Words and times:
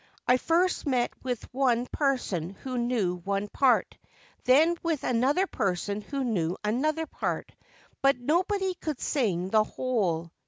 I 0.27 0.37
first 0.37 0.87
met 0.87 1.11
with 1.21 1.43
one 1.53 1.85
person 1.85 2.55
who 2.63 2.75
knew 2.75 3.17
one 3.17 3.47
part, 3.49 3.99
then 4.45 4.75
with 4.81 5.03
another 5.03 5.45
person 5.45 6.01
who 6.01 6.23
knew 6.23 6.57
another 6.63 7.05
part, 7.05 7.51
but 8.01 8.17
nobody 8.17 8.73
could 8.73 8.99
sing 8.99 9.51
the 9.51 9.63
whole. 9.63 10.31